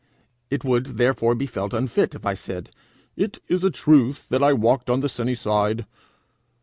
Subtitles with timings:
[0.49, 2.71] It would therefore be felt unfit if I said,
[3.15, 5.85] 'It is a truth that I walked on the sunny side.'